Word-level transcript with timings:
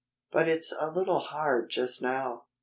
But 0.31 0.47
it's 0.49 0.73
a 0.79 0.89
little 0.89 1.19
hard 1.19 1.69
just 1.69 2.01
now." 2.01 2.45